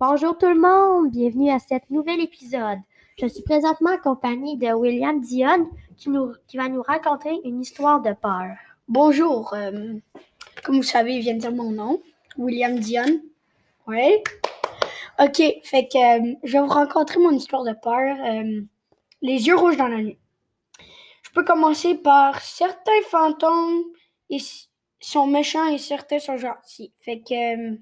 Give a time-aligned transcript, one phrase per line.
[0.00, 2.80] Bonjour tout le monde, bienvenue à cet nouvel épisode.
[3.16, 6.10] Je suis présentement en compagnie de William Dion qui,
[6.56, 8.56] va nous raconter une histoire de peur.
[8.88, 9.94] Bonjour, euh,
[10.64, 12.02] comme vous savez, il vient de dire mon nom,
[12.36, 13.20] William Dion.
[13.86, 14.16] Oui.
[15.20, 18.62] Ok, fait que euh, je vais vous raconter mon histoire de peur, euh,
[19.22, 20.18] les yeux rouges dans la nuit.
[21.22, 23.84] Je peux commencer par certains fantômes
[24.98, 26.92] sont méchants et certains sont gentils.
[26.98, 27.78] Fait que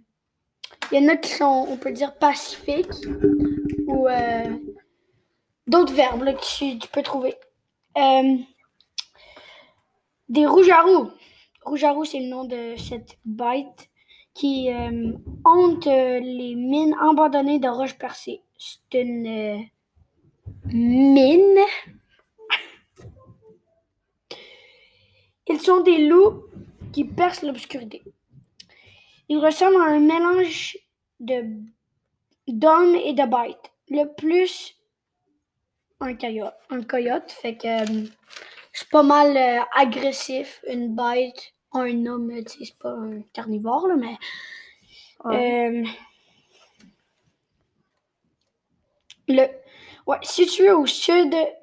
[0.90, 3.06] il y en a qui sont, on peut dire, pacifiques
[3.86, 4.44] ou euh,
[5.66, 7.34] d'autres verbes que tu, peux trouver.
[7.96, 8.36] Euh,
[10.28, 11.10] des rouges à roux.
[11.64, 13.88] Rouge à roux, c'est le nom de cette bête
[14.34, 15.12] qui euh,
[15.44, 18.42] hante les mines abandonnées de roches percées.
[18.58, 19.66] C'est une
[20.66, 21.60] mine.
[25.48, 26.44] Ils sont des loups
[26.92, 28.02] qui percent l'obscurité.
[29.32, 30.76] Ils ressemblent à un mélange
[31.18, 31.42] de
[32.46, 33.72] d'hommes et de bêtes.
[33.88, 34.76] Le plus
[36.00, 36.54] un coyote.
[36.68, 38.06] Un coyote, fait que euh,
[38.74, 40.62] c'est pas mal euh, agressif.
[40.68, 44.18] Une bête, un homme, c'est pas un carnivore, là, mais.
[45.24, 45.82] euh,
[49.28, 49.46] le,
[50.08, 51.56] ouais, situé au sud-est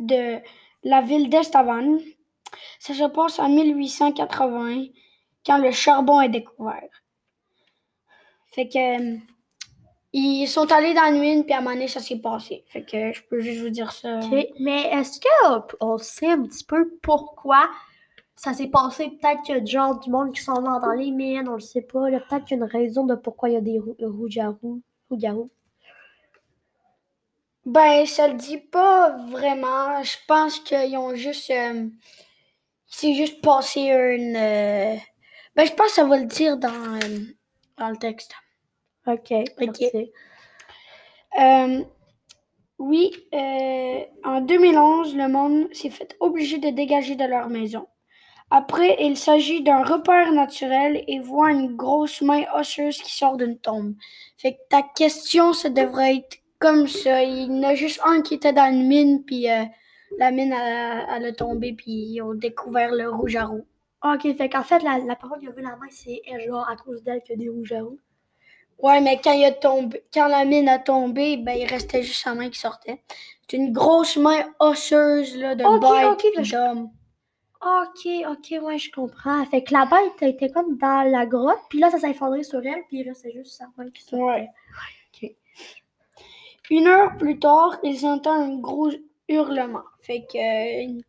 [0.00, 0.40] de
[0.82, 1.98] la ville d'Estavan,
[2.80, 4.86] ça se passe en 1880
[5.44, 6.88] quand le charbon est découvert.
[8.48, 9.14] Fait que.
[9.14, 9.18] euh,
[10.14, 12.64] Ils sont allés dans la mine, puis à un moment donné, ça s'est passé.
[12.68, 14.18] Fait que je peux juste vous dire ça.
[14.18, 17.70] Ok, Mais est-ce qu'on sait un petit peu pourquoi
[18.36, 19.08] ça s'est passé?
[19.10, 21.54] Peut-être qu'il y a du genre du monde qui sont morts dans les mines, on
[21.54, 22.10] le sait pas.
[22.10, 24.48] Peut-être qu'il y a une raison de pourquoi il y a des rou- rouges à
[25.10, 25.50] rouges-à-roux.
[27.64, 30.02] Ben, ça le dit pas vraiment.
[30.02, 31.50] Je pense qu'ils ont juste.
[31.50, 31.88] euh,
[32.86, 34.36] c'est juste passé une.
[34.36, 34.96] euh,
[35.56, 37.18] Ben, je pense que ça va le dire dans, euh,
[37.78, 38.32] dans le texte.
[39.06, 40.12] Ok, merci.
[41.40, 41.84] Euh,
[42.78, 47.86] oui, euh, en 2011, le monde s'est fait obligé de dégager de leur maison.
[48.50, 53.58] Après, il s'agit d'un repère naturel et voit une grosse main osseuse qui sort d'une
[53.58, 53.94] tombe.
[54.36, 57.22] Fait que ta question, ça devrait être comme ça.
[57.22, 59.64] Il y en a juste un qui était dans une mine, puis euh,
[60.18, 63.66] la mine, elle, elle a tombé, puis ils ont découvert le rouge à roux.
[64.04, 66.76] Ok, fait qu'en fait, la, la parole qui a vu la main, c'est genre à
[66.76, 67.98] cause d'elle qu'il y a des rouges à roux.
[68.78, 72.22] Ouais, mais quand, il a tombé, quand la mine a tombé, ben, il restait juste
[72.22, 73.00] sa main qui sortait.
[73.48, 76.90] C'est une grosse main osseuse là, de Ok, bête ok, puis je- d'homme.
[77.60, 79.44] Ok, ok, ouais, je comprends.
[79.46, 82.58] Fait que la bête était comme dans la grotte, puis là, ça s'est effondré sur
[82.58, 84.16] elle, puis il restait juste sa main qui sortait.
[84.24, 84.48] Ouais.
[85.14, 85.30] Ok.
[86.70, 88.90] Une heure plus tard, ils entendent un gros
[89.28, 89.84] hurlement.
[90.00, 91.00] Fait que euh,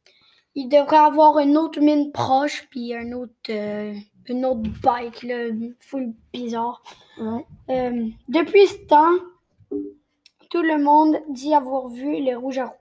[0.56, 3.94] il devrait avoir une autre mine proche, puis un autre, euh,
[4.28, 5.50] une autre bête, là,
[5.80, 6.82] full bizarre.
[7.20, 7.46] Ouais.
[7.70, 9.16] Euh, depuis ce temps,
[10.50, 12.76] tout le monde dit avoir vu les rouges à roux.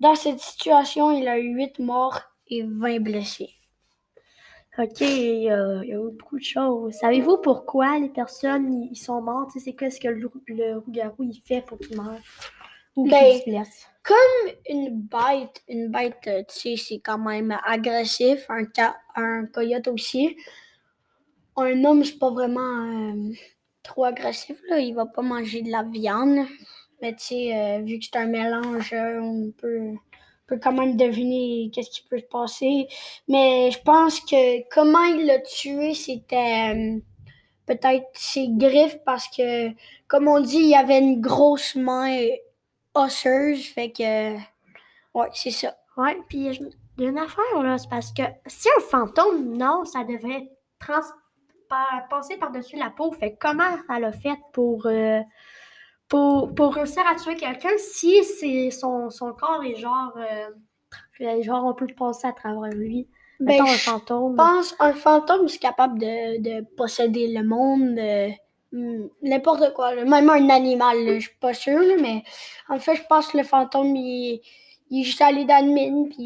[0.00, 3.50] Dans cette situation, il a eu 8 morts et 20 blessés.
[4.78, 6.94] Ok, il y a, il y a eu beaucoup de choses.
[6.94, 9.50] Savez-vous pourquoi les personnes ils sont mortes?
[9.58, 12.18] C'est quoi ce que le, le rougarou il fait pour qu'ils meurent?
[12.96, 13.86] Ou Ben, blessent?
[14.68, 18.46] Une bête, une bête, euh, tu sais, c'est quand même agressif.
[18.48, 20.36] Un, ca- un coyote aussi.
[21.56, 22.60] Un homme, c'est pas vraiment
[23.12, 23.32] euh,
[23.82, 24.78] trop agressif, là.
[24.78, 26.46] Il va pas manger de la viande.
[27.02, 29.98] Mais tu sais, euh, vu que c'est un mélange, on peut, on
[30.46, 32.88] peut quand même deviner qu'est-ce qui peut se passer.
[33.28, 37.00] Mais je pense que comment il l'a tué, c'était euh,
[37.66, 39.70] peut-être ses griffes parce que,
[40.08, 42.26] comme on dit, il y avait une grosse main
[42.94, 43.66] osseuse.
[43.66, 44.34] Fait que,
[45.14, 45.74] ouais, c'est ça.
[45.96, 46.62] Ouais, puis je-
[46.98, 50.50] il y a une affaire là, c'est parce que si un fantôme, non, ça devrait
[50.78, 51.00] trans
[51.68, 53.12] par- passer par-dessus la peau.
[53.12, 55.20] Fait que comment elle a fait pour, euh,
[56.08, 60.48] pour, pour réussir à tuer quelqu'un si c'est son, son corps est genre, euh,
[61.18, 63.08] tra- genre on peut passer à travers lui?
[63.38, 64.32] Ben, Mettons un fantôme.
[64.32, 68.28] Je pense un fantôme, c'est capable de, de posséder le monde, euh,
[68.72, 72.22] n'importe quoi, même un animal, je suis pas sûre, mais
[72.68, 74.40] en fait, je pense que le fantôme, il,
[74.90, 76.18] il est juste allé dans une mine, puis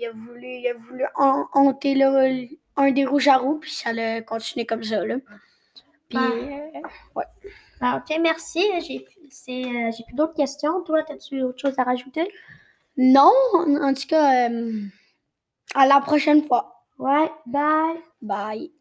[0.00, 2.28] il a voulu, il a voulu han- hanter là,
[2.76, 5.04] un des rouges à roux, puis ça a continué comme ça.
[5.04, 5.16] Là.
[6.08, 6.30] Puis, Ben,
[6.76, 6.80] euh,
[7.80, 8.62] Ah, ok, merci.
[8.86, 10.82] J'ai c'est, euh, j'ai plus d'autres questions.
[10.82, 12.28] Toi, as-tu autre chose à rajouter?
[12.96, 14.82] non, en, en tout cas, euh,
[15.74, 16.84] à la prochaine fois.
[16.98, 17.96] Ouais, bye.
[18.20, 18.72] Bye.